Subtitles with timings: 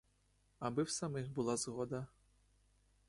[0.59, 2.07] Аби в самих була згода.